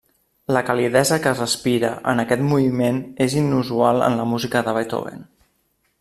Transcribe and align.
La 0.55 0.61
calidesa 0.67 1.17
que 1.25 1.29
es 1.33 1.41
respira 1.41 1.91
en 2.13 2.23
aquest 2.23 2.41
moviment 2.53 3.01
és 3.25 3.35
inusual 3.41 4.03
en 4.09 4.17
la 4.21 4.25
música 4.31 4.67
de 4.69 4.75
Beethoven. 4.79 5.21